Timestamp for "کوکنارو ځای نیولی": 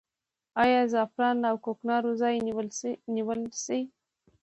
1.65-3.53